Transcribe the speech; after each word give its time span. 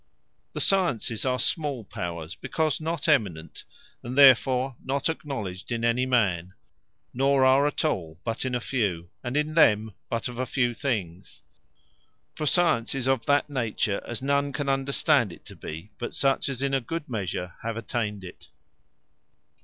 The 0.53 0.61
Sciences, 0.61 1.25
are 1.25 1.37
small 1.37 1.83
Power; 1.83 2.27
because 2.41 2.81
not 2.81 3.07
eminent; 3.07 3.65
and 4.01 4.17
therefore, 4.17 4.75
not 4.83 5.09
acknowledged 5.09 5.71
in 5.71 5.85
any 5.85 6.07
man; 6.07 6.55
nor 7.13 7.45
are 7.45 7.67
at 7.67 7.85
all, 7.85 8.17
but 8.23 8.43
in 8.43 8.55
a 8.55 8.59
few; 8.59 9.11
and 9.23 9.37
in 9.37 9.53
them, 9.53 9.93
but 10.09 10.27
of 10.27 10.39
a 10.39 10.47
few 10.47 10.73
things. 10.73 11.41
For 12.33 12.47
Science 12.47 12.95
is 12.95 13.05
of 13.07 13.27
that 13.27 13.47
nature, 13.47 14.01
as 14.03 14.23
none 14.23 14.53
can 14.53 14.69
understand 14.69 15.31
it 15.31 15.45
to 15.45 15.55
be, 15.55 15.91
but 15.99 16.15
such 16.15 16.49
as 16.49 16.63
in 16.63 16.73
a 16.73 16.81
good 16.81 17.07
measure 17.07 17.53
have 17.61 17.77
attayned 17.77 18.23
it. 18.23 18.47